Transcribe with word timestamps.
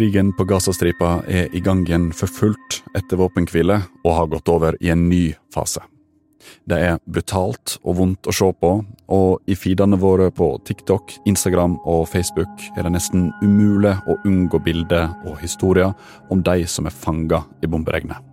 Krigen 0.00 0.32
på 0.32 0.46
Gazastripa 0.48 1.18
er 1.28 1.50
i 1.52 1.60
gang 1.60 1.82
igjen 1.84 2.06
for 2.16 2.32
fullt 2.32 2.78
etter 2.96 3.18
våpenhvile 3.20 3.74
og 4.00 4.14
har 4.16 4.30
gått 4.32 4.48
over 4.48 4.78
i 4.80 4.88
en 4.88 5.02
ny 5.10 5.34
fase. 5.52 5.82
Det 6.64 6.78
er 6.86 7.02
brutalt 7.04 7.74
og 7.82 7.98
vondt 7.98 8.30
å 8.30 8.32
se 8.32 8.48
på, 8.62 8.70
og 9.12 9.44
i 9.44 9.58
feedene 9.60 9.98
våre 10.00 10.30
på 10.32 10.48
TikTok, 10.64 11.18
Instagram 11.28 11.76
og 11.84 12.06
Facebook 12.08 12.64
er 12.78 12.88
det 12.88 12.94
nesten 12.96 13.28
umulig 13.42 13.92
å 14.08 14.16
unngå 14.24 14.62
bilder 14.64 15.12
og 15.28 15.36
historier 15.44 15.92
om 16.32 16.40
de 16.48 16.64
som 16.64 16.88
er 16.88 16.96
fanga 16.96 17.44
i 17.60 17.68
bomberegnet. 17.68 18.24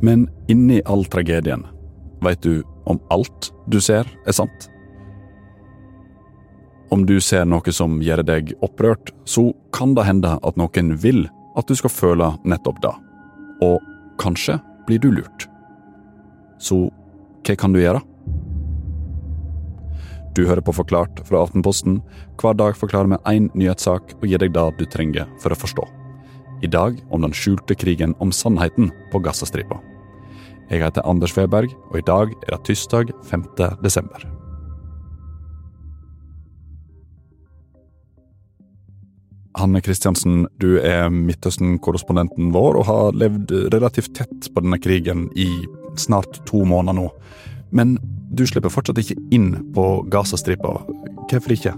Men 0.00 0.30
inni 0.48 0.80
all 0.88 1.04
tragedien, 1.12 1.68
veit 2.24 2.40
du 2.40 2.64
om 2.88 3.04
alt 3.12 3.52
du 3.68 3.82
ser 3.84 4.08
er 4.24 4.32
sant? 4.32 4.71
Om 6.92 7.06
du 7.08 7.14
ser 7.24 7.46
noe 7.48 7.72
som 7.72 8.02
gjør 8.04 8.20
deg 8.28 8.50
opprørt, 8.60 9.14
så 9.24 9.46
kan 9.72 9.94
det 9.96 10.04
hende 10.04 10.34
at 10.44 10.58
noen 10.60 10.92
vil 11.00 11.24
at 11.56 11.68
du 11.68 11.76
skal 11.78 11.92
føle 11.92 12.28
nettopp 12.44 12.82
det. 12.84 12.92
Og 13.64 13.80
kanskje 14.20 14.58
blir 14.84 15.00
du 15.00 15.08
lurt. 15.14 15.46
Så 16.60 16.90
hva 17.46 17.56
kan 17.56 17.72
du 17.72 17.80
gjøre? 17.80 18.02
Du 20.36 20.44
hører 20.48 20.64
på 20.64 20.74
Forklart 20.76 21.22
fra 21.28 21.40
Aftenposten. 21.44 21.98
Hver 22.40 22.56
dag 22.60 22.76
forklarer 22.76 23.08
vi 23.14 23.20
én 23.32 23.48
nyhetssak 23.56 24.14
og 24.18 24.28
gir 24.28 24.40
deg 24.44 24.52
det 24.52 24.68
du 24.78 24.84
trenger 24.88 25.28
for 25.40 25.52
å 25.52 25.60
forstå. 25.64 25.88
I 26.62 26.70
dag 26.72 27.00
om 27.10 27.24
den 27.24 27.34
skjulte 27.36 27.76
krigen 27.76 28.14
om 28.20 28.32
sannheten 28.32 28.92
på 29.12 29.20
Gazastripa. 29.24 29.80
Jeg 30.70 30.84
heter 30.84 31.08
Anders 31.08 31.34
Weberg, 31.36 31.72
og 31.90 31.98
i 32.00 32.06
dag 32.06 32.36
er 32.46 32.54
det 32.54 32.62
tirsdag 32.68 33.16
5. 33.28 33.48
desember. 33.82 34.31
Hanne 39.62 39.82
Kristiansen, 39.84 40.46
du 40.58 40.80
er 40.82 41.06
Midtøsten-korrespondenten 41.12 42.50
vår 42.54 42.80
og 42.80 42.88
har 42.88 43.14
levd 43.14 43.52
relativt 43.74 44.14
tett 44.18 44.50
på 44.50 44.64
denne 44.64 44.80
krigen 44.82 45.28
i 45.38 45.48
snart 46.00 46.40
to 46.48 46.64
måneder 46.66 46.98
nå. 46.98 47.06
Men 47.70 47.96
du 48.32 48.44
slipper 48.48 48.72
fortsatt 48.72 48.98
ikke 49.02 49.18
inn 49.34 49.52
på 49.76 49.86
Gazastripa. 50.10 50.80
Hvorfor 51.30 51.54
ikke? 51.54 51.76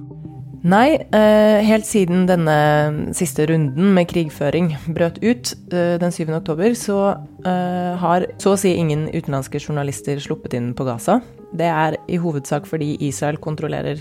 Nei, 0.64 0.96
eh, 0.96 1.60
helt 1.68 1.84
siden 1.84 2.24
denne 2.24 3.12
siste 3.12 3.44
runden 3.50 3.90
med 3.92 4.08
krigføring 4.08 4.70
brøt 4.96 5.18
ut 5.20 5.52
eh, 5.68 5.98
den 6.00 6.14
7. 6.14 6.30
oktober, 6.38 6.72
så 6.72 7.00
eh, 7.44 7.92
har 8.00 8.24
så 8.40 8.54
å 8.54 8.60
si 8.60 8.72
ingen 8.72 9.10
utenlandske 9.10 9.60
journalister 9.60 10.16
sluppet 10.24 10.56
inn 10.56 10.72
på 10.72 10.86
Gaza. 10.88 11.18
Det 11.52 11.68
er 11.68 11.98
i 12.08 12.16
hovedsak 12.16 12.64
fordi 12.70 12.94
Israel 13.04 13.36
kontrollerer 13.44 14.00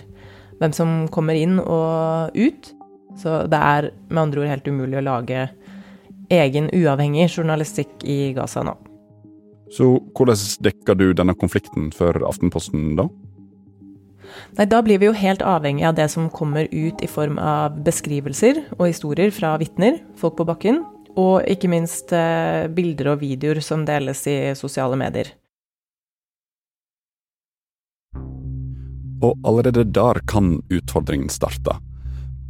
hvem 0.62 0.72
som 0.72 0.96
kommer 1.12 1.36
inn 1.36 1.60
og 1.60 2.32
ut. 2.32 2.72
Så 3.20 3.44
det 3.50 3.60
er 3.60 3.92
med 4.10 4.24
andre 4.28 4.44
ord 4.44 4.52
helt 4.52 4.68
umulig 4.68 5.00
å 5.00 5.06
lage 5.06 5.48
egen 6.34 6.70
uavhengig 6.74 7.30
journalistikk 7.30 8.04
i 8.04 8.34
Gaza 8.38 8.64
nå. 8.66 8.74
Så 9.74 9.98
hvordan 10.14 10.38
dekker 10.66 10.98
du 10.98 11.06
denne 11.18 11.36
konflikten 11.38 11.90
for 11.96 12.18
Aftenposten 12.28 12.94
da? 13.00 13.08
Nei, 14.58 14.66
Da 14.66 14.82
blir 14.86 15.00
vi 15.02 15.10
jo 15.10 15.14
helt 15.18 15.42
avhengig 15.42 15.86
av 15.88 15.96
det 15.98 16.10
som 16.10 16.30
kommer 16.30 16.68
ut 16.72 17.02
i 17.02 17.10
form 17.10 17.40
av 17.42 17.78
beskrivelser 17.86 18.64
og 18.78 18.88
historier 18.88 19.34
fra 19.34 19.56
vitner, 19.62 20.00
folk 20.18 20.38
på 20.38 20.48
bakken, 20.50 20.84
og 21.18 21.46
ikke 21.50 21.70
minst 21.70 22.14
eh, 22.14 22.66
bilder 22.74 23.14
og 23.14 23.22
videoer 23.22 23.62
som 23.62 23.86
deles 23.86 24.26
i 24.30 24.38
sosiale 24.58 24.98
medier. 24.98 25.30
Og 29.24 29.38
allerede 29.48 29.86
der 29.86 30.20
kan 30.28 30.58
utfordringen 30.74 31.30
starte. 31.32 31.78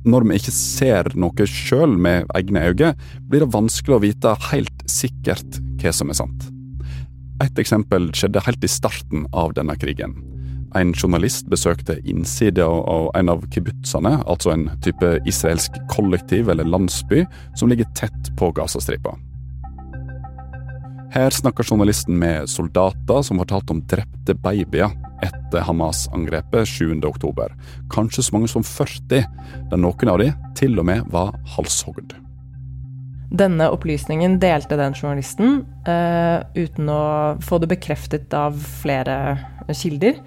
Når 0.03 0.25
vi 0.27 0.35
ikke 0.35 0.51
ser 0.51 1.07
noe 1.15 1.45
sjøl 1.47 1.93
med 1.95 2.27
egne 2.35 2.65
øyne, 2.67 2.91
blir 3.31 3.45
det 3.45 3.53
vanskelig 3.53 3.95
å 3.95 4.03
vite 4.03 4.35
helt 4.49 4.83
sikkert 4.91 5.61
hva 5.79 5.93
som 5.95 6.11
er 6.11 6.19
sant. 6.19 6.49
Et 7.43 7.59
eksempel 7.59 8.09
skjedde 8.15 8.43
helt 8.43 8.63
i 8.63 8.71
starten 8.71 9.23
av 9.31 9.55
denne 9.55 9.75
krigen. 9.79 10.17
En 10.75 10.91
journalist 10.97 11.47
besøkte 11.51 11.99
innsida 12.09 12.65
av 12.65 13.11
en 13.15 13.31
av 13.31 13.45
kibbutzene, 13.53 14.17
altså 14.27 14.53
en 14.55 14.67
type 14.83 15.13
israelsk 15.29 15.77
kollektiv 15.91 16.49
eller 16.51 16.67
landsby 16.67 17.23
som 17.55 17.71
ligger 17.71 17.87
tett 17.95 18.31
på 18.39 18.51
Gazastripa. 18.57 19.15
Her 21.13 21.29
snakker 21.29 21.63
journalisten 21.63 22.17
med 22.17 22.49
soldater 22.49 23.21
som 23.23 23.39
fortalte 23.39 23.75
om 23.75 23.83
drepte 23.87 24.35
babyer 24.41 24.91
etter 25.23 25.63
Hamas-angrepet 25.67 26.67
7.10. 26.69 27.55
Kanskje 27.93 28.25
så 28.25 28.35
mange 28.35 28.51
som 28.51 28.65
40, 28.65 29.23
der 29.71 29.81
noen 29.81 30.11
av 30.11 30.19
de 30.21 30.29
til 30.59 30.77
og 30.79 30.87
med 30.89 31.07
var 31.13 31.33
halshogd. 31.55 32.15
Denne 33.33 33.71
opplysningen 33.73 34.37
delte 34.41 34.77
den 34.77 34.93
journalisten 34.93 35.63
uh, 35.87 36.45
uten 36.53 36.91
å 36.93 37.03
få 37.41 37.57
det 37.63 37.71
bekreftet 37.71 38.33
av 38.37 38.59
flere 38.83 39.17
kilder. 39.73 40.19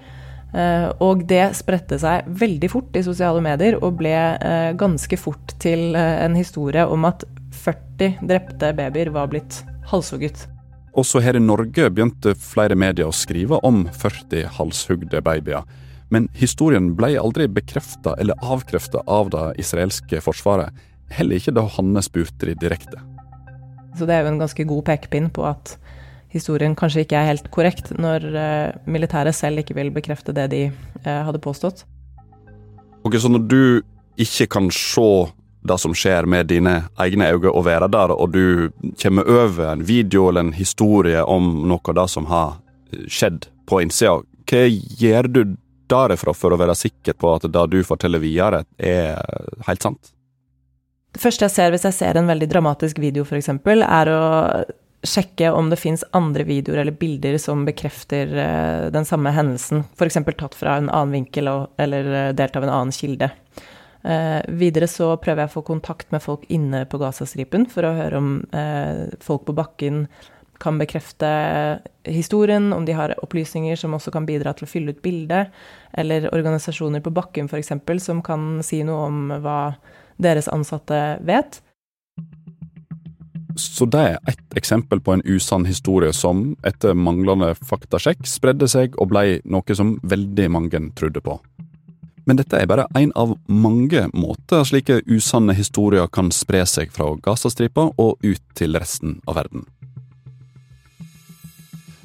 Uh, 0.51 0.91
og 1.03 1.23
det 1.29 1.45
spredte 1.55 1.99
seg 2.01 2.27
veldig 2.27 2.71
fort 2.71 2.99
i 2.99 3.05
sosiale 3.05 3.43
medier 3.43 3.79
og 3.79 3.99
ble 4.01 4.11
uh, 4.11 4.75
ganske 4.79 5.19
fort 5.19 5.55
til 5.63 5.95
en 5.95 6.35
historie 6.35 6.83
om 6.83 7.07
at 7.07 7.23
40 7.63 8.19
drepte 8.27 8.75
babyer 8.75 9.13
var 9.15 9.31
blitt 9.31 9.63
halshugget. 9.87 10.47
Også 10.95 11.21
her 11.21 11.37
i 11.37 11.43
Norge 11.43 11.89
begynte 11.91 12.35
flere 12.39 12.77
medier 12.79 13.09
å 13.09 13.15
skrive 13.15 13.59
om 13.67 13.85
40 13.91 14.47
halshugde 14.57 15.21
babyer. 15.21 15.65
Men 16.13 16.29
historien 16.37 16.93
ble 16.95 17.17
aldri 17.19 17.49
bekrefta 17.51 18.15
eller 18.21 18.39
avkrefta 18.39 19.03
av 19.11 19.31
det 19.33 19.43
israelske 19.61 20.21
forsvaret. 20.23 20.71
Heller 21.11 21.39
ikke 21.39 21.55
da 21.55 21.65
Hanne 21.75 22.03
spurte 22.03 22.47
de 22.47 22.55
direkte. 22.59 23.01
Så 23.97 24.07
det 24.07 24.15
er 24.15 24.25
jo 24.25 24.31
en 24.31 24.41
ganske 24.41 24.65
god 24.69 24.85
pekepinn 24.87 25.29
på 25.33 25.43
at 25.47 25.75
historien 26.33 26.75
kanskje 26.77 27.03
ikke 27.05 27.19
er 27.19 27.31
helt 27.31 27.51
korrekt, 27.53 27.91
når 27.97 28.25
uh, 28.35 28.75
militæret 28.89 29.35
selv 29.35 29.63
ikke 29.63 29.77
vil 29.77 29.91
bekrefte 29.95 30.35
det 30.35 30.49
de 30.53 30.63
uh, 30.69 31.23
hadde 31.27 31.41
påstått. 31.43 31.85
Ok, 33.07 33.15
Så 33.19 33.31
når 33.31 33.47
du 33.47 33.61
ikke 34.19 34.47
kan 34.57 34.69
se 34.73 35.07
det 35.67 35.77
som 35.81 35.93
skjer 35.95 36.27
med 36.29 36.49
dine 36.51 36.79
egne 37.03 37.29
øyne, 37.33 37.51
å 37.51 37.63
være 37.65 37.89
der, 37.91 38.13
og 38.15 38.33
du 38.33 38.71
kommer 39.01 39.27
over 39.27 39.73
en 39.73 39.85
video 39.87 40.29
eller 40.29 40.47
en 40.47 40.57
historie 40.57 41.23
om 41.23 41.67
noe 41.69 41.93
av 41.93 41.99
det 42.01 42.07
som 42.13 42.27
har 42.31 42.57
skjedd 43.07 43.49
på 43.67 43.81
innsida. 43.83 44.21
Hva 44.47 44.65
gjør 44.67 45.31
du 45.31 45.41
derifra 45.91 46.33
for 46.35 46.53
å 46.53 46.59
være 46.59 46.75
sikker 46.75 47.17
på 47.19 47.33
at 47.35 47.47
det 47.51 47.65
du 47.71 47.79
forteller 47.87 48.23
videre, 48.23 48.63
er 48.77 49.19
helt 49.67 49.83
sant? 49.83 50.11
Det 51.15 51.23
første 51.23 51.47
jeg 51.47 51.55
ser 51.55 51.71
hvis 51.73 51.87
jeg 51.87 51.97
ser 51.97 52.19
en 52.19 52.27
veldig 52.29 52.49
dramatisk 52.51 52.99
video, 53.01 53.23
f.eks., 53.25 53.49
er 53.49 54.11
å 54.11 54.21
sjekke 55.07 55.51
om 55.53 55.69
det 55.71 55.79
fins 55.79 56.03
andre 56.17 56.43
videoer 56.47 56.81
eller 56.81 56.95
bilder 56.99 57.37
som 57.41 57.63
bekrefter 57.67 58.31
uh, 58.33 58.87
den 58.93 59.05
samme 59.07 59.31
hendelsen, 59.33 59.85
f.eks. 59.97 60.19
tatt 60.37 60.57
fra 60.57 60.77
en 60.77 60.89
annen 60.89 61.19
vinkel 61.19 61.49
eller 61.77 62.09
uh, 62.11 62.33
delt 62.37 62.57
av 62.57 62.65
en 62.65 62.73
annen 62.73 62.95
kilde. 62.95 63.29
Eh, 64.03 64.41
videre 64.59 64.87
så 64.91 65.15
prøver 65.21 65.43
jeg 65.43 65.51
å 65.51 65.55
få 65.57 65.65
kontakt 65.67 66.11
med 66.13 66.23
folk 66.23 66.45
inne 66.53 66.85
på 66.89 66.99
Gazastripen 67.01 67.65
for 67.71 67.87
å 67.87 67.95
høre 67.97 68.21
om 68.21 68.33
eh, 68.53 69.07
folk 69.23 69.47
på 69.47 69.55
bakken 69.57 70.05
kan 70.61 70.79
bekrefte 70.81 71.27
historien, 72.07 72.71
om 72.73 72.85
de 72.85 72.95
har 72.97 73.13
opplysninger 73.21 73.77
som 73.77 73.93
også 73.93 74.09
kan 74.13 74.25
bidra 74.25 74.55
til 74.57 74.65
å 74.65 74.71
fylle 74.71 74.95
ut 74.95 75.03
bildet, 75.05 75.53
eller 75.93 76.29
organisasjoner 76.33 77.03
på 77.05 77.13
bakken 77.13 77.45
f.eks. 77.45 77.75
som 78.01 78.23
kan 78.25 78.63
si 78.65 78.81
noe 78.87 79.05
om 79.05 79.19
hva 79.43 79.59
deres 80.17 80.49
ansatte 80.49 81.19
vet. 81.25 81.61
Så 83.57 83.87
det 83.89 84.01
er 84.01 84.17
ett 84.29 84.57
eksempel 84.57 85.01
på 85.01 85.15
en 85.15 85.23
usann 85.25 85.65
historie 85.65 86.13
som, 86.13 86.51
etter 86.65 86.93
manglende 86.93 87.53
faktasjekk, 87.57 88.25
spredde 88.29 88.69
seg 88.69 88.97
og 89.01 89.11
ble 89.13 89.39
noe 89.49 89.77
som 89.77 89.95
veldig 90.05 90.49
mange 90.53 90.81
trodde 90.97 91.23
på. 91.25 91.39
Men 92.27 92.35
dette 92.35 92.59
er 92.59 92.67
bare 92.67 92.89
én 92.99 93.13
av 93.15 93.37
mange 93.47 94.03
måter 94.11 94.65
slike 94.67 94.99
usanne 95.07 95.55
historier 95.55 96.09
kan 96.11 96.27
spre 96.35 96.65
seg 96.67 96.91
fra 96.91 97.13
Gazastripa 97.23 97.87
og 97.95 98.19
ut 98.19 98.43
til 98.59 98.75
resten 98.75 99.21
av 99.23 99.39
verden. 99.39 99.63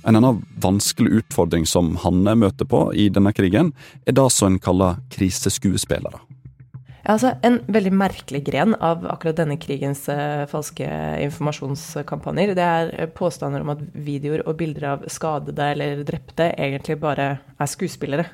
En 0.06 0.18
annen 0.18 0.44
vanskelig 0.62 1.22
utfordring 1.22 1.66
som 1.66 1.96
Hanne 2.02 2.36
møter 2.38 2.66
på 2.66 2.84
i 2.94 3.08
denne 3.10 3.32
krigen, 3.34 3.72
er 4.06 4.14
det 4.14 4.28
som 4.34 4.52
en 4.52 4.62
kaller 4.62 5.00
kriseskuespillere. 5.14 6.22
Ja, 7.02 7.16
altså 7.16 7.32
En 7.42 7.58
veldig 7.66 7.92
merkelig 7.98 8.44
gren 8.46 8.76
av 8.78 9.02
akkurat 9.10 9.40
denne 9.40 9.56
krigens 9.58 10.04
uh, 10.06 10.46
falske 10.50 10.86
informasjonskampanjer, 11.24 12.54
det 12.54 12.66
er 12.66 13.10
påstander 13.10 13.66
om 13.66 13.74
at 13.74 13.82
videoer 13.94 14.46
og 14.46 14.54
bilder 14.62 14.86
av 14.92 15.08
skadede 15.10 15.72
eller 15.74 16.06
drepte 16.06 16.52
egentlig 16.54 17.00
bare 17.02 17.28
er 17.58 17.70
skuespillere 17.70 18.28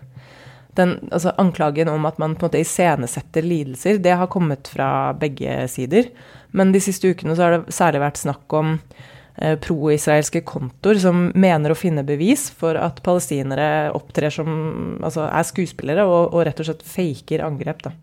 den 0.78 0.96
altså, 1.10 1.34
anklagen 1.40 1.90
om 1.92 2.06
at 2.08 2.18
man 2.22 2.36
på 2.36 2.46
en 2.46 2.48
måte 2.48 2.62
iscenesetter 2.62 3.44
lidelser, 3.44 4.00
det 4.02 4.16
har 4.20 4.30
kommet 4.32 4.70
fra 4.72 5.12
begge 5.18 5.60
sider. 5.70 6.10
Men 6.56 6.72
de 6.72 6.82
siste 6.82 7.10
ukene 7.12 7.36
så 7.36 7.46
har 7.46 7.56
det 7.56 7.76
særlig 7.76 8.02
vært 8.02 8.20
snakk 8.22 8.56
om 8.56 8.74
eh, 9.36 9.56
pro-israelske 9.60 10.44
kontoer 10.48 11.00
som 11.02 11.28
mener 11.34 11.74
å 11.74 11.78
finne 11.78 12.06
bevis 12.06 12.48
for 12.54 12.78
at 12.80 13.02
palestinere 13.04 13.90
opptrer 13.96 14.32
som 14.34 14.54
Altså 15.04 15.28
er 15.28 15.46
skuespillere 15.46 16.04
og, 16.08 16.34
og 16.34 16.46
rett 16.48 16.58
og 16.62 16.70
slett 16.70 16.86
faker 16.86 17.44
angrep, 17.46 17.84
da. 17.86 17.94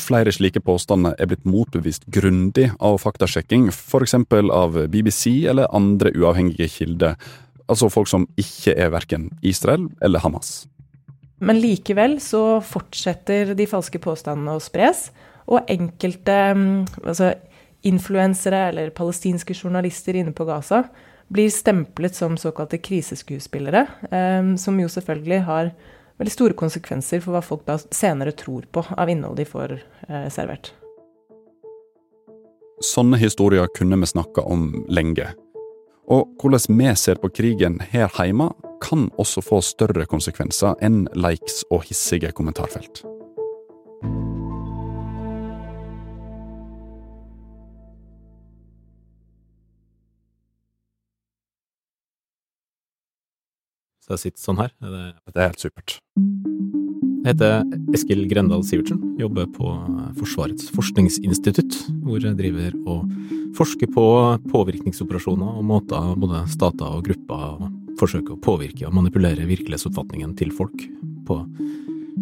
Flere 0.00 0.32
slike 0.34 0.58
påstander 0.64 1.14
er 1.22 1.28
blitt 1.30 1.44
motbevist 1.46 2.06
grundig 2.10 2.66
av 2.82 2.96
faktasjekking, 2.98 3.68
f.eks. 3.70 4.16
av 4.50 4.78
BBC 4.90 5.46
eller 5.50 5.70
andre 5.70 6.10
uavhengige 6.18 6.66
kilder, 6.72 7.14
altså 7.70 7.90
folk 7.92 8.10
som 8.10 8.26
ikke 8.40 8.74
er 8.76 8.92
verken 8.94 9.30
Israel 9.42 9.88
eller 10.04 10.22
Hamas. 10.24 10.64
Men 11.44 11.58
likevel 11.60 12.18
så 12.22 12.60
fortsetter 12.64 13.54
de 13.58 13.66
falske 13.68 14.00
påstandene 14.02 14.54
å 14.56 14.62
spres, 14.62 15.08
og 15.50 15.66
enkelte 15.68 16.36
mm, 16.56 16.76
altså 17.04 17.34
influensere 17.84 18.70
eller 18.70 18.94
palestinske 18.96 19.56
journalister 19.56 20.16
inne 20.16 20.32
på 20.32 20.46
Gaza 20.48 20.86
blir 21.32 21.50
stemplet 21.52 22.16
som 22.16 22.38
såkalte 22.40 22.80
kriseskuespillere, 22.80 23.86
eh, 24.10 24.54
som 24.60 24.80
jo 24.80 24.88
selvfølgelig 24.88 25.42
har 25.48 25.74
veldig 26.20 26.32
store 26.32 26.56
konsekvenser 26.56 27.20
for 27.24 27.34
hva 27.34 27.42
folk 27.44 27.64
da 27.68 27.76
senere 27.90 28.32
tror 28.38 28.68
på 28.72 28.84
av 28.94 29.10
innhold 29.10 29.40
de 29.40 29.48
får 29.48 29.76
eh, 29.76 30.28
servert. 30.32 30.72
Sånne 32.84 33.18
historier 33.20 33.68
kunne 33.76 33.98
vi 34.00 34.10
snakka 34.10 34.44
om 34.50 34.84
lenge. 34.92 35.30
Og 36.08 36.28
hvordan 36.40 36.78
vi 36.78 36.94
ser 36.96 37.20
på 37.20 37.28
krigen 37.28 37.80
her 37.80 38.08
hjemme, 38.24 38.50
kan 38.84 39.08
også 39.18 39.40
få 39.40 39.60
større 39.64 40.06
konsekvenser 40.06 40.76
enn 40.84 41.06
likes 41.16 41.64
og 41.70 41.86
hissige 41.88 42.32
kommentarfelt. 42.36 43.04
Så 54.04 54.18
jeg 54.18 54.20
sitter 54.26 54.42
sånn 54.42 54.58
her. 54.60 54.72
Det, 54.84 55.04
det 55.32 55.40
er 55.40 55.48
helt 55.48 55.62
supert. 55.62 55.94
Jeg 57.24 57.30
heter 57.32 57.62
Eskil 57.96 58.26
Grendal 58.28 58.60
Sivertsen, 58.68 58.98
jobber 59.16 59.46
på 59.48 59.70
Forsvarets 60.18 60.66
forskningsinstitutt, 60.76 61.78
hvor 62.04 62.20
jeg 62.20 62.36
driver 62.36 62.74
og 62.84 63.06
forsker 63.56 63.88
på 63.94 64.04
påvirkningsoperasjoner 64.52 65.54
og 65.56 65.64
måter 65.64 66.10
både 66.20 66.42
stater 66.52 66.98
og 66.98 67.06
grupper 67.06 67.70
forsøker 67.96 68.34
å 68.34 68.42
påvirke 68.44 68.84
og 68.84 68.92
manipulere 68.98 69.46
virkelighetsoppfatningen 69.48 70.34
til 70.36 70.52
folk 70.52 70.84
på 71.24 71.38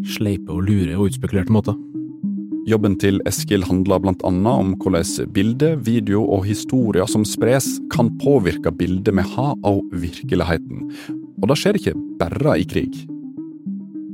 sleipe 0.06 0.54
og 0.54 0.68
lure 0.68 0.94
og 0.94 1.08
utspekulerte 1.10 1.54
måter. 1.54 1.74
Jobben 2.70 2.94
til 3.02 3.18
Eskil 3.26 3.66
handler 3.66 3.98
annet 4.06 4.22
om 4.52 4.76
hvordan 4.78 5.32
bilder, 5.34 5.74
video 5.82 6.22
og 6.22 6.46
historier 6.46 7.10
som 7.10 7.26
spres, 7.26 7.66
kan 7.90 8.12
påvirke 8.22 8.70
bildet 8.70 9.18
vi 9.18 9.26
har 9.34 9.58
av 9.66 9.82
virkeligheten, 9.90 10.86
og 11.42 11.50
det 11.50 11.58
skjer 11.58 11.78
ikke 11.78 11.96
bare 12.20 12.54
i 12.62 12.66
krig. 12.68 13.02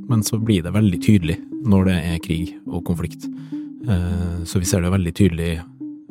Men 0.08 0.24
så 0.24 0.38
blir 0.40 0.64
det 0.64 0.72
veldig 0.72 1.00
tydelig 1.04 1.36
når 1.68 1.90
det 1.90 1.96
er 2.14 2.22
krig 2.24 2.54
og 2.64 2.86
konflikt. 2.88 3.26
Eh, 3.88 4.44
så 4.48 4.60
vi 4.62 4.68
ser 4.68 4.80
det 4.82 4.92
veldig 4.94 5.12
tydelig, 5.14 5.50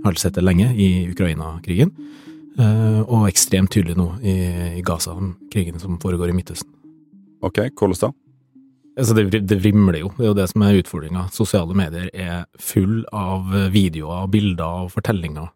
har 0.05 0.19
sett 0.21 0.37
det 0.37 0.45
lenge, 0.45 0.69
i 0.77 1.07
Ukraina-krigen. 1.09 1.89
Eh, 2.57 3.01
og 3.01 3.25
ekstremt 3.29 3.73
tydelig 3.73 3.97
nå 3.97 4.11
i 4.21 4.83
Gaza, 4.85 5.15
krigen 5.53 5.81
som 5.81 5.97
foregår 6.01 6.29
i 6.29 6.37
Midtøsten. 6.37 6.69
Ok, 7.41 7.63
hvordan 7.73 8.01
da? 8.01 8.11
Altså 8.97 9.13
det, 9.13 9.43
det 9.45 9.59
vrimler 9.61 9.99
jo, 10.01 10.09
det 10.17 10.25
er 10.25 10.31
jo 10.31 10.37
det 10.37 10.47
som 10.49 10.63
er 10.65 10.77
utfordringa. 10.79 11.27
Sosiale 11.33 11.73
medier 11.77 12.07
er 12.13 12.45
full 12.61 13.03
av 13.13 13.49
videoer, 13.73 14.29
bilder 14.33 14.85
og 14.85 14.93
fortellinger, 14.93 15.49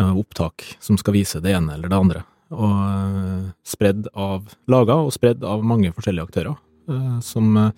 eh, 0.00 0.12
opptak 0.12 0.64
som 0.80 1.00
skal 1.00 1.16
vise 1.16 1.40
det 1.44 1.56
ene 1.56 1.76
eller 1.76 1.92
det 1.92 2.00
andre 2.00 2.24
og 2.52 2.78
eh, 2.84 3.50
spredd 3.66 4.08
av 4.12 4.52
laga 4.70 4.98
og 5.02 5.12
spredd 5.14 5.44
av 5.46 5.64
mange 5.66 5.92
forskjellige 5.94 6.28
aktører, 6.28 6.56
eh, 6.92 7.18
som, 7.24 7.56
eh, 7.56 7.70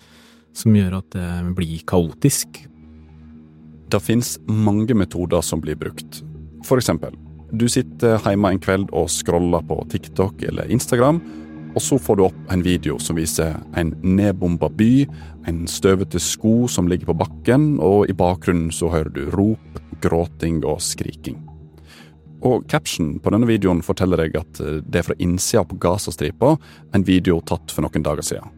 som 0.55 0.75
gjør 0.75 0.99
at 0.99 1.09
det 1.15 1.29
blir 1.57 1.83
kaotisk. 1.87 2.61
Det 3.89 4.01
finnes 4.01 4.35
mange 4.49 4.97
metoder 4.97 5.43
som 5.45 5.61
blir 5.63 5.77
brukt. 5.79 6.23
For 6.65 6.81
eksempel, 6.81 7.15
du 7.53 7.67
sitter 7.69 8.19
hjemme 8.19 8.51
en 8.51 8.61
kveld 8.61 8.91
og 8.91 9.09
scroller 9.13 9.63
på 9.69 9.79
TikTok 9.91 10.43
eller 10.49 10.71
Instagram, 10.73 11.21
og 11.75 11.83
så 11.83 11.99
får 11.99 12.17
du 12.17 12.23
opp 12.29 12.53
en 12.53 12.63
video 12.63 12.95
som 13.03 13.17
viser 13.19 13.57
en 13.75 13.91
nedbomba 13.99 14.69
by, 14.71 15.05
en 15.47 15.65
støvete 15.67 16.21
sko 16.23 16.69
som 16.71 16.87
ligger 16.87 17.11
på 17.11 17.19
bakken, 17.19 17.75
og 17.83 18.07
i 18.09 18.15
bakgrunnen 18.15 18.71
så 18.73 18.89
hører 18.93 19.11
du 19.13 19.25
rop, 19.35 19.81
gråting 20.01 20.63
og 20.63 20.79
skriking. 20.83 21.44
Og 22.45 22.67
captionen 22.69 23.17
på 23.19 23.33
denne 23.33 23.47
videoen 23.49 23.81
forteller 23.85 24.21
deg 24.21 24.37
at 24.37 24.61
eh, 24.61 24.81
det 24.85 25.01
er 25.01 25.07
fra 25.07 25.17
innsida 25.21 25.65
på 25.65 25.79
Gazastripa, 25.81 26.55
en 26.93 27.05
video 27.07 27.39
tatt 27.41 27.73
for 27.73 27.85
noen 27.85 28.05
dager 28.05 28.25
siden. 28.25 28.53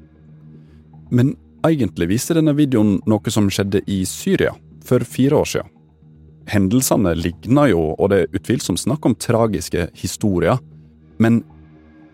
Men 1.10 1.36
egentlig 1.68 2.10
viser 2.12 2.40
denne 2.40 2.56
videoen 2.58 2.98
noe 3.08 3.34
som 3.34 3.48
skjedde 3.52 3.84
i 3.88 4.02
Syria 4.08 4.54
for 4.88 5.04
fire 5.08 5.40
år 5.40 5.52
siden. 5.54 5.74
Hendelsene 6.48 7.12
ligner 7.20 7.72
jo, 7.74 7.82
og 8.00 8.12
det 8.12 8.20
er 8.22 8.38
utvilsomt 8.40 8.80
snakk 8.80 9.08
om 9.08 9.18
tragiske 9.20 9.90
historier, 10.00 10.62
men 11.20 11.42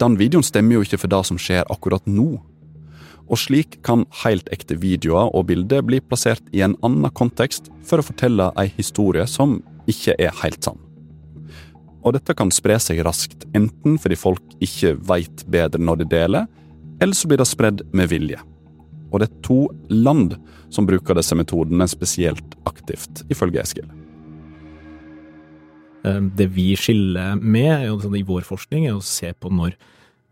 den 0.01 0.17
videoen 0.17 0.45
stemmer 0.45 0.79
jo 0.79 0.85
ikke 0.85 1.03
for 1.03 1.13
det 1.13 1.21
som 1.29 1.37
skjer 1.41 1.69
akkurat 1.73 2.05
nå. 2.09 2.31
Og 3.29 3.39
slik 3.39 3.77
kan 3.85 4.07
helt 4.23 4.49
ekte 4.53 4.77
videoer 4.81 5.29
og 5.31 5.47
bilder 5.49 5.85
bli 5.85 6.01
plassert 6.01 6.49
i 6.53 6.63
en 6.65 6.75
annen 6.85 7.13
kontekst 7.13 7.69
for 7.85 8.01
å 8.01 8.05
fortelle 8.05 8.49
ei 8.59 8.71
historie 8.73 9.25
som 9.29 9.61
ikke 9.89 10.17
er 10.21 10.33
helt 10.41 10.65
sann 10.65 10.82
og 12.03 12.15
dette 12.17 12.35
kan 12.35 12.51
spre 12.51 12.77
seg 12.83 13.01
raskt, 13.07 13.47
enten 13.55 13.97
fordi 14.01 14.19
folk 14.19 14.55
ikke 14.63 14.95
veit 15.07 15.45
bedre 15.51 15.81
når 15.81 16.03
de 16.03 16.09
deler, 16.11 16.49
eller 17.01 17.17
så 17.17 17.29
blir 17.29 17.39
det 17.41 17.49
spredd 17.49 17.83
med 17.95 18.11
vilje. 18.11 18.39
Og 19.13 19.21
det 19.21 19.29
er 19.29 19.41
to 19.45 19.59
land 19.93 20.35
som 20.73 20.87
bruker 20.89 21.15
disse 21.17 21.37
metodene 21.37 21.87
spesielt 21.89 22.55
aktivt, 22.69 23.23
ifølge 23.31 23.61
Eskil. 23.61 23.89
Eh, 26.03 26.21
det 26.35 26.49
vi 26.55 26.73
skiller 26.79 27.37
med 27.39 27.87
sånn 28.03 28.19
i 28.19 28.25
vår 28.27 28.47
forskning, 28.47 28.87
er 28.89 28.97
å 28.97 29.05
se 29.05 29.31
på 29.33 29.51
når 29.53 29.77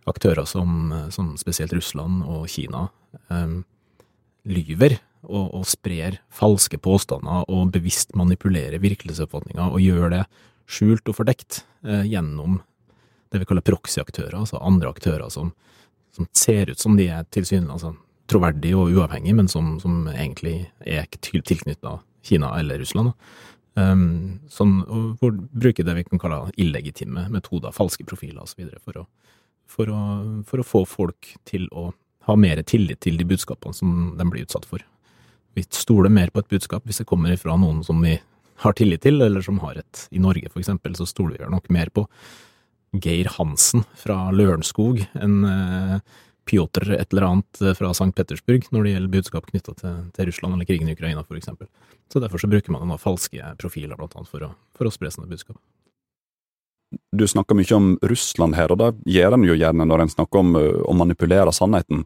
aktører 0.10 0.48
som, 0.50 0.92
som 1.14 1.36
spesielt 1.40 1.74
Russland 1.78 2.26
og 2.26 2.48
Kina 2.50 2.88
um, 3.30 3.62
lyver 4.50 4.98
og, 5.22 5.52
og, 5.54 5.66
sprer 5.70 6.18
falske 6.34 6.80
påstander 6.82 7.46
og 7.46 7.70
bevisst 7.76 8.16
manipulerer 8.18 8.82
virkelighetsoppfatninger 8.82 9.70
og 9.70 9.84
gjør 9.84 10.10
det 10.16 10.24
skjult 10.72 11.12
og 11.12 11.18
fordekt 11.18 11.64
eh, 11.86 12.06
gjennom 12.10 12.60
det 13.32 13.42
vi 13.42 13.48
kaller 13.48 13.64
proxy-aktører, 13.64 14.36
altså 14.42 14.60
andre 14.60 14.92
aktører 14.92 15.30
som, 15.32 15.54
som, 16.16 16.28
ser 16.36 16.72
ut 16.72 16.80
som 16.80 16.98
de 17.00 17.08
er 17.12 17.28
tilsynelatende 17.32 17.78
altså, 17.78 17.94
troverdige 18.32 18.80
og 18.80 18.92
uavhengige, 18.96 19.36
men 19.36 19.48
som, 19.52 19.78
som 19.84 20.06
egentlig 20.12 20.66
er 20.88 21.08
tilknytta 21.20 21.98
Kina 22.28 22.52
eller 22.60 22.80
Russland. 22.80 23.12
Um, 23.80 24.42
sånn, 24.52 24.82
hvor 25.20 25.32
bruker 25.32 25.88
det 25.88 25.96
vi 25.96 26.06
kan 26.08 26.20
kalle 26.20 26.52
illegitime 26.60 27.30
metoder, 27.32 27.76
falske 27.76 28.06
profiler 28.08 28.44
osv. 28.44 28.68
For, 28.84 29.04
for, 29.72 29.92
for 30.48 30.64
å 30.64 30.68
få 30.68 30.84
folk 30.88 31.34
til 31.48 31.68
å 31.72 31.90
ha 32.28 32.36
mer 32.38 32.62
tillit 32.68 33.02
til 33.04 33.18
de 33.20 33.28
budskapene 33.28 33.76
som 33.76 34.14
de 34.20 34.28
blir 34.30 34.46
utsatt 34.46 34.68
for. 34.70 34.84
Vi 35.56 35.64
stoler 35.68 36.12
mer 36.14 36.32
på 36.32 36.44
et 36.44 36.52
budskap 36.52 36.86
hvis 36.88 37.02
det 37.02 37.08
kommer 37.10 37.34
fra 37.40 37.58
noen 37.60 37.82
som 37.84 38.00
vi 38.04 38.18
har 38.62 38.78
tillit 38.78 39.04
til, 39.06 39.22
eller 39.22 39.44
som 39.46 39.60
har 39.64 39.80
et 39.82 40.08
I 40.12 40.22
Norge, 40.22 40.50
for 40.52 40.62
eksempel, 40.62 40.96
så 40.98 41.08
stoler 41.10 41.42
vi 41.42 41.52
nok 41.52 41.70
mer 41.74 41.90
på 41.94 42.06
Geir 43.02 43.30
Hansen 43.38 43.86
fra 43.98 44.28
Lørenskog 44.36 45.00
enn 45.16 45.40
eh, 45.48 45.96
Pjotr 46.50 46.90
et 46.98 47.14
eller 47.14 47.28
annet 47.28 47.62
eh, 47.62 47.76
fra 47.78 47.94
St. 47.96 48.12
Petersburg 48.18 48.68
når 48.74 48.84
det 48.84 48.96
gjelder 48.96 49.14
budskap 49.16 49.48
knytta 49.48 49.76
til, 49.80 50.00
til, 50.12 50.28
Russland 50.28 50.58
eller 50.58 50.68
krigen 50.68 50.90
i 50.90 50.96
Ukraina, 50.98 51.24
for 51.24 51.40
eksempel. 51.40 51.70
Så 52.12 52.20
derfor 52.20 52.42
så 52.42 52.50
bruker 52.52 52.74
man 52.74 52.84
noen 52.84 53.02
falske 53.02 53.54
profiler, 53.62 53.96
blant 53.96 54.18
annet, 54.18 54.32
for 54.32 54.44
å, 54.50 54.52
for 54.76 54.90
å 54.90 54.94
spre 54.94 55.14
sånne 55.14 55.32
budskap. 55.32 55.60
Du 57.12 57.24
snakker 57.28 57.56
mye 57.56 57.76
om 57.76 57.94
Russland 58.04 58.56
her, 58.58 58.72
og 58.74 58.80
det 58.82 59.14
gjør 59.14 59.38
en 59.38 59.46
jo 59.48 59.56
gjerne 59.56 59.86
når 59.88 60.04
en 60.04 60.12
snakker 60.12 60.42
om 60.42 60.56
eh, 60.60 60.82
å 60.84 60.96
manipulere 60.98 61.54
sannheten. 61.56 62.04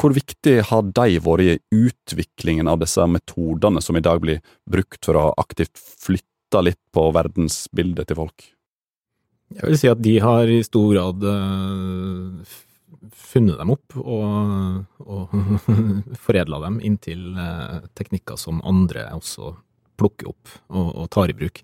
Hvor 0.00 0.14
viktig 0.16 0.54
har 0.70 0.86
de 0.96 1.18
vært 1.20 1.44
i 1.44 1.56
utviklingen 1.84 2.70
av 2.72 2.80
disse 2.80 3.04
metodene 3.12 3.82
som 3.84 3.98
i 3.98 4.04
dag 4.04 4.22
blir 4.24 4.40
brukt 4.64 5.04
for 5.04 5.20
å 5.20 5.26
aktivt 5.40 5.76
flytte 5.76 6.64
litt 6.64 6.80
på 6.96 7.10
verdensbildet 7.12 8.08
til 8.08 8.20
folk? 8.22 8.48
Jeg 9.56 9.68
vil 9.68 9.78
si 9.78 9.92
at 9.92 10.00
de 10.02 10.16
har 10.24 10.48
i 10.50 10.62
stor 10.66 10.88
grad 10.90 11.22
uh, 11.22 12.56
funnet 13.14 13.60
dem 13.60 13.76
opp 13.76 14.00
og, 14.00 14.80
og 15.04 15.36
foredla 16.24 16.64
dem 16.64 16.80
inntil 16.80 17.28
uh, 17.36 17.84
teknikker 17.94 18.40
som 18.40 18.64
andre 18.66 19.06
også 19.14 19.52
plukker 20.00 20.32
opp 20.32 20.56
og, 20.72 20.88
og 21.04 21.10
tar 21.12 21.32
i 21.32 21.36
bruk. 21.36 21.62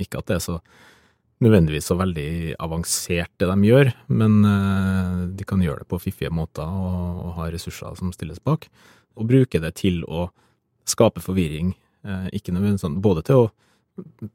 Ikke 0.00 0.20
at 0.20 0.28
det 0.28 0.36
er 0.38 0.42
så 0.44 0.54
nødvendigvis 1.44 1.88
så 1.90 1.96
veldig 1.98 2.56
avansert 2.62 3.32
det 3.40 3.48
de 3.50 3.68
gjør, 3.68 3.90
men 4.12 4.38
eh, 4.48 5.18
de 5.38 5.46
kan 5.48 5.62
gjøre 5.62 5.84
det 5.84 5.90
på 5.90 6.00
fiffige 6.02 6.32
måter 6.34 6.64
og, 6.66 7.34
ha 7.38 7.48
ressurser 7.52 7.96
som 7.98 8.12
stilles 8.14 8.42
bak. 8.42 8.68
Og 9.18 9.28
bruke 9.30 9.60
det 9.62 9.74
til 9.80 10.02
å 10.08 10.28
skape 10.88 11.22
forvirring, 11.24 11.74
eh, 12.06 12.30
ikke 12.36 12.54
nødvendigvis 12.54 12.86
sånn, 12.86 13.02
både 13.04 13.24
til 13.26 13.44
å 13.44 13.50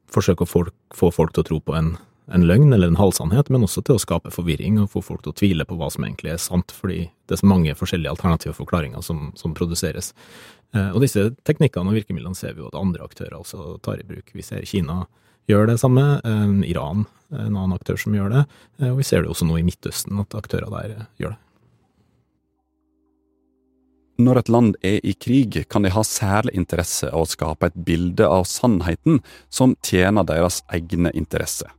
forsøke 0.08 0.46
å 0.46 0.68
få 0.96 1.10
folk 1.12 1.34
til 1.34 1.44
å 1.44 1.48
tro 1.50 1.58
på 1.60 1.74
en, 1.76 1.92
en 2.32 2.46
løgn 2.48 2.72
eller 2.72 2.88
en 2.88 3.00
halvsannhet, 3.00 3.50
men 3.52 3.66
også 3.66 3.82
til 3.84 3.98
å 3.98 4.02
skape 4.02 4.32
forvirring 4.32 4.78
og 4.80 4.92
få 4.94 5.02
folk 5.04 5.24
til 5.26 5.34
å 5.34 5.36
tvile 5.36 5.66
på 5.68 5.76
hva 5.76 5.90
som 5.92 6.06
egentlig 6.06 6.32
er 6.32 6.40
sant, 6.40 6.72
fordi 6.72 7.10
det 7.28 7.36
er 7.36 7.42
så 7.42 7.50
mange 7.50 7.76
forskjellige 7.76 8.14
alternative 8.14 8.56
forklaringer 8.56 9.04
som, 9.04 9.28
som 9.36 9.54
produseres. 9.56 10.14
Eh, 10.74 10.92
og 10.94 11.02
disse 11.04 11.28
teknikkene 11.46 11.92
og 11.92 11.98
virkemidlene 11.98 12.38
ser 12.38 12.54
vi 12.54 12.64
jo 12.64 12.70
at 12.70 12.78
andre 12.78 13.04
aktører 13.06 13.40
også 13.40 13.76
tar 13.84 14.00
i 14.00 14.06
bruk. 14.06 14.30
Vi 14.36 14.46
ser 14.46 14.64
Kina 14.68 15.02
gjør 15.48 15.70
det 15.72 15.78
samme, 15.80 16.20
eh, 16.24 16.70
Iran 16.70 17.06
en 17.30 17.56
annen 17.56 17.76
aktør 17.76 17.98
som 18.00 18.14
gjør 18.14 18.32
det, 18.32 18.42
og 18.88 18.98
vi 18.98 19.06
ser 19.06 19.22
det 19.22 19.30
også 19.30 19.46
nå 19.46 19.60
i 19.60 19.66
Midtøsten 19.66 20.18
at 20.18 20.34
aktører 20.34 20.70
der 20.72 21.06
gjør 21.20 21.36
det. 21.36 21.40
Når 24.20 24.36
et 24.36 24.50
land 24.52 24.74
er 24.84 24.98
i 25.06 25.14
krig, 25.16 25.62
kan 25.72 25.86
de 25.86 25.92
ha 25.94 26.02
særlig 26.04 26.52
interesse 26.58 27.08
av 27.08 27.24
å 27.24 27.28
skape 27.30 27.70
et 27.70 27.78
bilde 27.86 28.26
av 28.26 28.44
sannheten 28.48 29.22
som 29.48 29.72
tjener 29.86 30.26
deres 30.28 30.60
egne 30.76 31.12
interesser. 31.16 31.70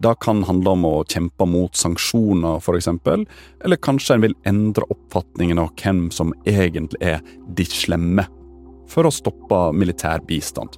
Det 0.00 0.12
kan 0.24 0.42
handle 0.48 0.74
om 0.76 0.84
å 0.88 0.92
kjempe 1.08 1.46
mot 1.48 1.76
sanksjoner, 1.76 2.60
eksempel, 2.76 3.26
eller 3.64 3.80
kanskje 3.80 4.16
en 4.16 4.24
vil 4.26 4.36
endre 4.48 4.88
oppfatningen 4.92 5.60
av 5.60 5.72
hvem 5.80 6.06
som 6.12 6.34
egentlig 6.48 7.00
er 7.00 7.24
de 7.56 7.64
slemme, 7.68 8.26
for 8.88 9.06
å 9.06 9.12
stoppe 9.12 9.64
militær 9.76 10.24
bistand. 10.28 10.76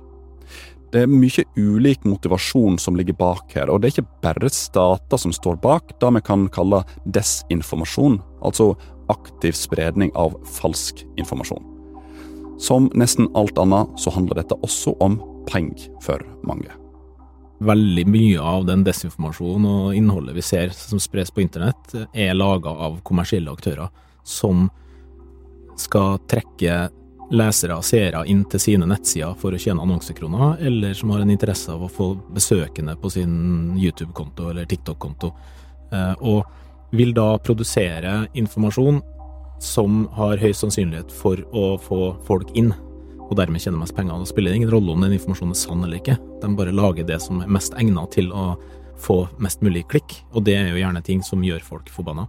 Det 0.93 1.07
er 1.07 1.09
mye 1.09 1.45
ulik 1.57 2.03
motivasjon 2.05 2.75
som 2.77 2.99
ligger 2.99 3.17
bak 3.17 3.55
her, 3.57 3.71
og 3.73 3.81
det 3.81 3.89
er 3.89 3.95
ikke 3.95 4.19
bare 4.27 4.51
stater 4.53 5.21
som 5.21 5.33
står 5.33 5.57
bak 5.65 5.95
det 6.03 6.11
vi 6.19 6.21
kan 6.27 6.45
kalle 6.53 6.83
desinformasjon, 7.17 8.19
altså 8.45 8.75
aktiv 9.13 9.57
spredning 9.57 10.13
av 10.21 10.37
falsk 10.59 11.01
informasjon. 11.17 11.65
Som 12.61 12.91
nesten 12.93 13.31
alt 13.35 13.57
annet 13.59 13.97
så 13.99 14.13
handler 14.13 14.43
dette 14.43 14.59
også 14.61 14.93
om 15.01 15.17
penger 15.49 15.89
for 16.05 16.21
mange. 16.45 16.69
Veldig 17.65 18.05
mye 18.13 18.45
av 18.45 18.69
den 18.69 18.85
desinformasjonen 18.85 19.69
og 19.71 19.97
innholdet 19.97 20.37
vi 20.37 20.45
ser 20.45 20.77
som 20.77 21.01
spres 21.01 21.33
på 21.33 21.41
internett, 21.41 21.97
er 22.13 22.37
laga 22.37 22.69
av 22.69 23.01
kommersielle 23.07 23.55
aktører 23.55 23.89
som 24.29 24.69
skal 25.81 26.21
trekke 26.29 26.91
lesere 27.33 27.77
og 27.79 27.85
seere 27.87 28.25
inn 28.29 28.45
til 28.51 28.61
sine 28.61 28.87
nettsider 28.89 29.37
for 29.41 29.55
å 29.55 29.61
tjene 29.61 29.83
annonsekroner, 29.83 30.61
eller 30.61 30.95
som 30.97 31.13
har 31.15 31.23
en 31.25 31.33
interesse 31.33 31.73
av 31.73 31.85
å 31.85 31.91
få 31.91 32.13
besøkende 32.35 32.97
på 33.01 33.11
sin 33.13 33.73
YouTube-konto 33.81 34.51
eller 34.51 34.69
TikTok-konto. 34.69 35.33
Eh, 35.93 36.15
og 36.21 36.93
vil 36.93 37.15
da 37.17 37.39
produsere 37.41 38.27
informasjon 38.39 39.01
som 39.63 40.05
har 40.19 40.41
høy 40.43 40.51
sannsynlighet 40.57 41.13
for 41.15 41.41
å 41.57 41.77
få 41.81 42.13
folk 42.27 42.53
inn, 42.59 42.73
og 43.23 43.37
dermed 43.39 43.63
tjene 43.65 43.81
mest 43.81 43.97
penger. 43.97 44.19
Da 44.19 44.29
spiller 44.29 44.53
det 44.53 44.61
ingen 44.61 44.75
rolle 44.75 44.93
om 44.93 45.05
den 45.05 45.15
informasjonen 45.17 45.55
er 45.55 45.63
sann 45.63 45.87
eller 45.87 46.03
ikke, 46.03 46.19
de 46.43 46.53
bare 46.59 46.75
lager 46.75 47.07
det 47.09 47.21
som 47.25 47.41
er 47.41 47.53
mest 47.53 47.77
egnet 47.81 48.13
til 48.13 48.29
å 48.35 48.53
få 49.03 49.23
mest 49.43 49.65
mulig 49.65 49.87
klikk, 49.91 50.19
og 50.35 50.45
det 50.47 50.59
er 50.59 50.71
jo 50.71 50.83
gjerne 50.83 51.03
ting 51.07 51.25
som 51.25 51.43
gjør 51.47 51.65
folk 51.65 51.89
forbanna. 51.91 52.29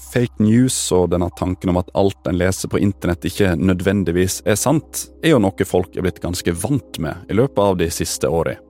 Fake 0.00 0.42
news 0.42 0.76
og 0.94 1.10
denne 1.12 1.30
tanken 1.38 1.70
om 1.72 1.78
at 1.80 1.90
alt 1.98 2.28
en 2.28 2.38
leser 2.38 2.70
på 2.70 2.80
internett 2.82 3.26
ikke 3.28 3.54
nødvendigvis 3.58 4.40
er 4.46 4.58
sant, 4.58 5.08
er 5.22 5.34
jo 5.34 5.42
noe 5.42 5.66
folk 5.68 5.94
er 5.96 6.06
blitt 6.06 6.22
ganske 6.22 6.54
vant 6.64 6.98
med 7.02 7.30
i 7.30 7.36
løpet 7.38 7.62
av 7.62 7.78
de 7.80 7.90
siste 7.94 8.30
årene. 8.30 8.60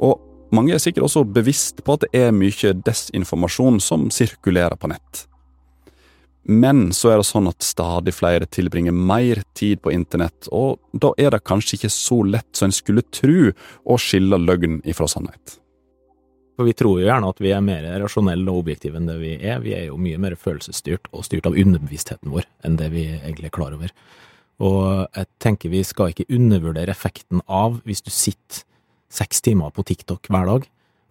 Og 0.00 0.20
mange 0.54 0.74
er 0.74 0.82
sikkert 0.82 1.06
også 1.06 1.24
bevisst 1.30 1.84
på 1.86 1.94
at 1.94 2.06
det 2.06 2.22
er 2.24 2.34
mye 2.34 2.72
desinformasjon 2.86 3.78
som 3.84 4.08
sirkulerer 4.14 4.78
på 4.80 4.90
nett. 4.90 5.26
Men 6.50 6.88
så 6.96 7.12
er 7.12 7.20
det 7.20 7.28
sånn 7.28 7.50
at 7.50 7.62
stadig 7.62 8.14
flere 8.16 8.48
tilbringer 8.48 8.96
mer 8.96 9.42
tid 9.54 9.82
på 9.84 9.92
internett, 9.94 10.48
og 10.50 10.80
da 10.96 11.12
er 11.20 11.34
det 11.34 11.44
kanskje 11.46 11.76
ikke 11.76 11.92
så 11.92 12.22
lett 12.26 12.48
som 12.56 12.70
en 12.70 12.74
skulle 12.74 13.04
tro 13.12 13.52
å 13.84 13.98
skille 14.00 14.40
løgn 14.40 14.80
ifra 14.88 15.06
sannhet. 15.10 15.59
For 16.60 16.68
vi 16.68 16.74
tror 16.76 16.98
jo 17.00 17.06
gjerne 17.06 17.28
at 17.32 17.38
vi 17.40 17.54
er 17.56 17.62
mer 17.64 17.86
rasjonelle 18.02 18.52
og 18.52 18.58
objektive 18.60 18.98
enn 18.98 19.06
det 19.08 19.14
vi 19.16 19.30
er. 19.38 19.62
Vi 19.64 19.70
er 19.72 19.86
jo 19.86 19.94
mye 19.96 20.18
mer 20.20 20.34
følelsesstyrt 20.36 21.06
og 21.08 21.22
styrt 21.24 21.46
av 21.48 21.54
underbevisstheten 21.56 22.28
vår 22.28 22.44
enn 22.68 22.74
det 22.76 22.90
vi 22.92 23.06
egentlig 23.14 23.48
er 23.48 23.54
klar 23.54 23.72
over. 23.72 23.94
Og 24.60 25.06
jeg 25.16 25.28
tenker 25.40 25.72
vi 25.72 25.80
skal 25.88 26.12
ikke 26.12 26.26
undervurdere 26.28 26.92
effekten 26.92 27.40
av 27.48 27.78
hvis 27.88 28.04
du 28.04 28.10
sitter 28.12 28.66
seks 29.08 29.40
timer 29.46 29.72
på 29.72 29.86
TikTok 29.88 30.28
hver 30.28 30.50
dag 30.50 30.66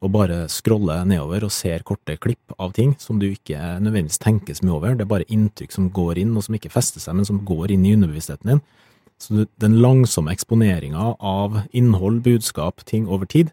og 0.06 0.12
bare 0.14 0.38
scroller 0.54 1.02
nedover 1.10 1.48
og 1.48 1.56
ser 1.56 1.82
korte 1.88 2.20
klipp 2.22 2.54
av 2.62 2.76
ting 2.78 2.94
som 3.02 3.18
du 3.18 3.26
ikke 3.32 3.58
nødvendigvis 3.82 4.22
tenker 4.22 4.54
så 4.54 4.68
mye 4.68 4.76
over. 4.78 4.94
Det 5.00 5.08
er 5.08 5.10
bare 5.16 5.28
inntrykk 5.34 5.74
som 5.74 5.90
går 5.98 6.22
inn, 6.22 6.36
og 6.38 6.46
som 6.46 6.60
ikke 6.60 6.70
fester 6.76 7.02
seg, 7.02 7.18
men 7.18 7.26
som 7.26 7.42
går 7.42 7.74
inn 7.74 7.90
i 7.90 7.96
underbevisstheten 7.98 8.54
din. 8.54 8.62
Så 9.18 9.50
den 9.58 9.80
langsomme 9.82 10.30
eksponeringa 10.30 11.16
av 11.18 11.64
innhold, 11.74 12.22
budskap, 12.30 12.86
ting 12.86 13.10
over 13.10 13.26
tid, 13.26 13.50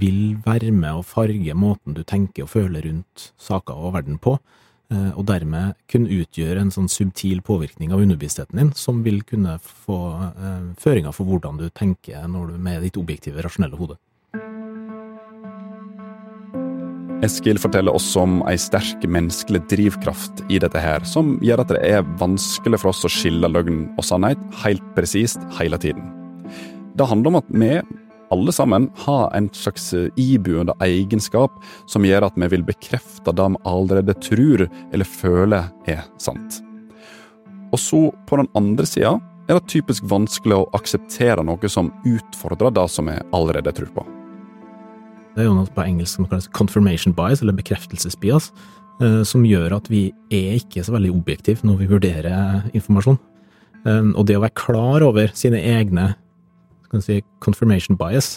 vil 0.00 0.36
være 0.44 0.72
med 0.74 0.98
å 0.98 1.06
farge 1.06 1.54
måten 1.58 1.96
du 1.96 2.02
tenker 2.04 2.46
og 2.46 2.52
føler 2.54 2.86
rundt 2.88 3.30
saker 3.40 3.78
og 3.78 3.96
verden 3.96 4.20
på. 4.22 4.36
Eh, 4.92 5.10
og 5.16 5.26
dermed 5.28 5.76
kunne 5.90 6.12
utgjøre 6.12 6.60
en 6.60 6.72
sånn 6.74 6.90
subtil 6.92 7.42
påvirkning 7.44 7.92
av 7.94 8.02
underbevisstheten 8.02 8.58
din, 8.58 8.72
som 8.76 9.02
vil 9.06 9.22
kunne 9.28 9.56
få 9.62 9.98
eh, 10.30 10.72
føringer 10.82 11.14
for 11.16 11.28
hvordan 11.28 11.60
du 11.60 11.68
tenker 11.70 12.26
når 12.28 12.52
du 12.52 12.58
med 12.60 12.82
ditt 12.84 12.98
objektive, 13.00 13.42
rasjonelle 13.44 13.78
hode. 13.80 13.98
Eskil 17.22 17.60
forteller 17.62 17.94
også 17.94 18.24
om 18.24 18.40
ei 18.50 18.56
sterk 18.58 19.04
menneskelig 19.06 19.60
drivkraft 19.70 20.42
i 20.50 20.58
dette 20.62 20.80
her, 20.82 21.04
som 21.06 21.36
gjør 21.44 21.62
at 21.62 21.70
det 21.70 21.82
er 21.86 22.08
vanskelig 22.18 22.80
for 22.82 22.90
oss 22.90 23.04
å 23.06 23.12
skille 23.12 23.46
løgn 23.46 23.84
og 23.94 24.02
sannhet 24.04 24.42
helt 24.64 24.82
presist 24.96 25.38
hele 25.60 25.78
tiden. 25.78 26.10
Det 26.98 27.06
handler 27.08 27.30
om 27.30 27.38
at 27.38 27.52
vi 27.54 27.76
alle 28.32 28.52
sammen 28.54 28.88
har 29.04 29.28
en 29.36 29.50
slags 29.52 29.90
iboende 29.92 30.32
ibuende 30.42 30.74
egenskap 30.80 31.52
som 31.86 32.04
gjør 32.06 32.26
at 32.26 32.36
vi 32.40 32.48
vil 32.54 32.64
bekrefte 32.66 33.34
det 33.34 33.48
vi 33.54 33.60
allerede 33.68 34.14
tror 34.24 34.66
eller 34.92 35.08
føler 35.08 35.68
er 35.86 36.06
sant. 36.18 36.62
Og 37.72 37.80
så, 37.80 38.10
på 38.28 38.36
den 38.36 38.50
andre 38.58 38.86
sida, 38.86 39.14
er 39.48 39.58
det 39.58 39.70
typisk 39.72 40.04
vanskelig 40.08 40.60
å 40.60 40.68
akseptere 40.76 41.44
noe 41.44 41.70
som 41.72 41.90
utfordrer 42.06 42.74
det 42.74 42.88
som 42.92 43.08
vi 43.08 43.16
allerede 43.34 43.72
tror 43.74 43.90
på. 43.96 44.04
Det 45.32 45.42
er 45.42 45.48
jo 45.48 45.56
noe 45.56 45.72
på 45.72 45.84
engelsk 45.84 46.18
som 46.18 46.28
kalles 46.28 46.50
confirmation 46.52 47.14
bias, 47.16 47.40
eller 47.40 47.56
bekreftelsesbias, 47.56 48.50
eh, 49.00 49.22
som 49.24 49.46
gjør 49.48 49.78
at 49.78 49.88
vi 49.88 50.10
er 50.30 50.58
ikke 50.60 50.84
så 50.84 50.92
veldig 50.92 51.14
objektive 51.14 51.64
når 51.64 51.80
vi 51.80 51.92
vurderer 51.94 52.68
informasjon. 52.76 53.18
Eh, 53.86 54.12
og 54.12 54.26
det 54.28 54.36
å 54.36 54.44
være 54.44 54.60
klar 54.60 55.06
over 55.08 55.32
sine 55.34 55.62
egne 55.72 56.12
kan 56.92 57.04
si, 57.04 57.20
confirmation 57.42 57.98
bias, 57.98 58.36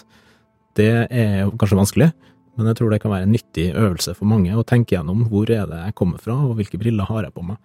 det 0.76 0.92
er 1.08 1.46
jo 1.46 1.54
kanskje 1.60 1.80
vanskelig, 1.80 2.10
men 2.56 2.70
jeg 2.70 2.80
tror 2.80 2.92
det 2.92 3.02
kan 3.04 3.12
være 3.12 3.28
en 3.28 3.34
nyttig 3.36 3.70
øvelse 3.76 4.16
for 4.16 4.28
mange 4.32 4.56
å 4.56 4.64
tenke 4.68 4.96
gjennom 4.96 5.26
hvor 5.32 5.50
er 5.52 5.68
det 5.70 5.82
jeg 5.90 5.96
kommer 6.00 6.22
fra, 6.24 6.38
og 6.48 6.56
hvilke 6.60 6.80
briller 6.80 7.08
har 7.10 7.28
jeg 7.28 7.36
på 7.36 7.44
meg 7.48 7.58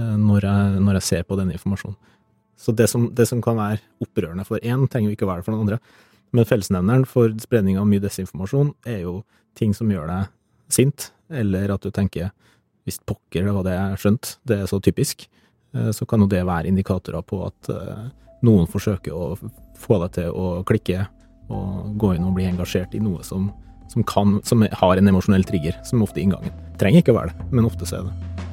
eh, 0.00 0.14
når 0.16 0.48
jeg, 0.48 0.82
når 0.84 0.98
jeg 0.98 1.08
ser 1.08 1.26
på 1.28 1.38
denne 1.40 1.56
informasjonen. 1.56 1.98
Så 2.58 2.74
det 2.74 2.88
som, 2.90 3.06
det 3.14 3.28
som 3.30 3.42
kan 3.44 3.58
være 3.58 3.78
opprørende 4.02 4.44
for 4.48 4.58
én, 4.64 4.88
trenger 4.90 5.12
jo 5.12 5.16
ikke 5.16 5.28
å 5.28 5.30
være 5.30 5.44
det 5.44 5.46
for 5.46 5.54
den 5.54 5.62
andre. 5.62 5.78
Men 6.34 6.48
fellesnevneren 6.48 7.04
for 7.08 7.30
spredning 7.40 7.78
av 7.78 7.86
mye 7.88 8.02
desinformasjon 8.02 8.72
er 8.88 9.04
jo 9.04 9.20
ting 9.58 9.74
som 9.76 9.90
gjør 9.92 10.10
deg 10.10 10.32
sint, 10.74 11.10
eller 11.30 11.70
at 11.72 11.84
du 11.84 11.92
tenker 11.94 12.32
hvis 12.88 12.98
pokker, 13.04 13.44
det 13.44 13.52
var 13.52 13.66
det 13.66 13.76
jeg 13.76 14.00
skjønte, 14.02 14.34
det 14.48 14.62
er 14.62 14.70
så 14.70 14.80
typisk, 14.82 15.28
eh, 15.76 15.92
så 15.94 16.08
kan 16.08 16.24
jo 16.24 16.30
det 16.30 16.40
være 16.48 16.72
indikatorer 16.72 17.24
på 17.26 17.44
at 17.46 17.70
eh, 17.74 18.08
noen 18.46 18.68
forsøker 18.70 19.14
å 19.14 19.32
få 19.78 20.00
deg 20.04 20.18
til 20.18 20.34
å 20.34 20.50
klikke 20.68 21.06
og 21.48 21.94
gå 22.00 22.12
inn 22.16 22.26
og 22.28 22.36
bli 22.36 22.48
engasjert 22.48 22.94
i 22.94 23.02
noe 23.02 23.24
som, 23.24 23.48
som, 23.88 24.04
kan, 24.06 24.38
som 24.44 24.62
har 24.62 25.00
en 25.00 25.14
emosjonell 25.14 25.46
trigger, 25.48 25.78
som 25.88 26.04
ofte 26.04 26.20
er 26.20 26.28
inngangen. 26.28 26.66
Trenger 26.80 27.02
ikke 27.02 27.16
å 27.16 27.20
være 27.22 27.32
det, 27.32 27.48
men 27.54 27.68
ofte 27.68 27.88
så 27.88 28.02
er 28.02 28.10
det. 28.10 28.47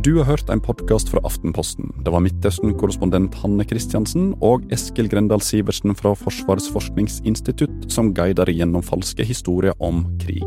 Du 0.00 0.16
har 0.16 0.24
hørt 0.24 0.48
en 0.48 0.60
podkast 0.64 1.10
fra 1.12 1.20
Aftenposten. 1.28 1.90
Det 2.00 2.08
var 2.08 2.22
Midtøsten-korrespondent 2.24 3.34
Hanne 3.42 3.66
Kristiansen 3.68 4.30
og 4.40 4.62
Eskil 4.72 5.10
Grendal 5.12 5.42
Sivertsen 5.44 5.92
fra 5.92 6.14
Forsvarets 6.16 6.70
forskningsinstitutt 6.72 7.84
som 7.92 8.08
guider 8.16 8.48
gjennom 8.48 8.80
falske 8.80 9.26
historier 9.28 9.76
om 9.84 10.06
krig. 10.22 10.46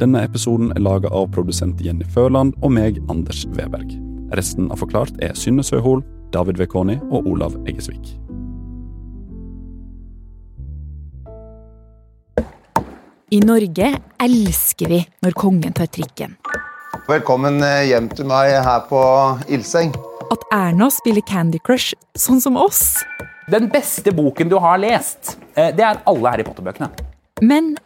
Denne 0.00 0.24
episoden 0.26 0.72
er 0.74 0.82
laga 0.82 1.12
av 1.14 1.28
produsent 1.36 1.78
Jenny 1.78 2.08
Førland 2.16 2.56
og 2.66 2.74
meg, 2.74 2.98
Anders 3.06 3.44
Weberg. 3.54 3.94
Resten 4.34 4.66
av 4.74 4.82
Forklart 4.82 5.22
er 5.22 5.38
Synne 5.38 5.62
Søhol, 5.62 6.02
David 6.34 6.58
Vekoni 6.58 6.98
og 7.12 7.30
Olav 7.30 7.54
Eggesvik. 7.70 8.16
I 13.30 13.38
Norge 13.46 13.94
elsker 14.18 14.90
vi 14.90 15.04
når 15.22 15.38
kongen 15.38 15.78
tar 15.78 15.94
trikken. 15.94 16.34
Velkommen 16.90 17.62
eh, 17.62 17.88
hjem 17.90 18.08
til 18.10 18.26
meg 18.30 18.50
her 18.64 18.82
på 18.90 19.00
Ildseng. 19.52 19.92
At 20.30 20.42
Erna 20.54 20.88
spiller 20.94 21.22
Candy 21.26 21.60
Crush 21.62 21.94
sånn 22.18 22.42
som 22.42 22.58
oss. 22.58 23.00
Den 23.50 23.68
beste 23.70 24.12
boken 24.14 24.50
du 24.50 24.56
har 24.62 24.78
lest, 24.82 25.36
eh, 25.54 25.70
det 25.74 25.86
er 25.86 26.02
alle 26.10 26.34
Harry 26.34 26.46
Potter-bøkene. 26.46 26.90
Men 27.42 27.76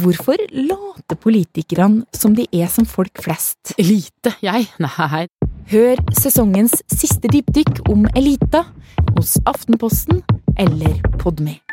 hvorfor 0.00 0.38
later 0.54 1.18
politikerne 1.20 2.06
som 2.14 2.34
de 2.38 2.46
er 2.54 2.70
som 2.72 2.86
folk 2.88 3.22
flest? 3.22 3.74
Elite, 3.78 4.36
jeg? 4.42 4.70
Nei. 4.82 5.26
Hør 5.74 6.00
sesongens 6.14 6.78
siste 6.92 7.30
dypdykk 7.32 7.86
om 7.90 8.06
elita 8.14 8.66
hos 9.14 9.38
Aftenposten 9.50 10.22
eller 10.60 10.98
Podme. 11.18 11.63